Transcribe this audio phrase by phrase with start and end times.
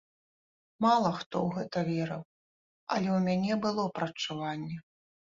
[0.83, 2.23] Мала хто ў гэта верыў,
[2.95, 4.75] але ў мяне было прадчуванне.